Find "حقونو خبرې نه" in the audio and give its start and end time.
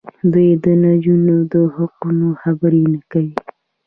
1.75-3.01